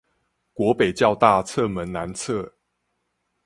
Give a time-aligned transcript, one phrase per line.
[0.53, 2.53] 國北教大側門南側